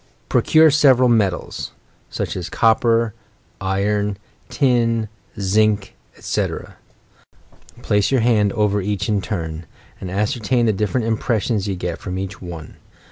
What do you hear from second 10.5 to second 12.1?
the different impressions you get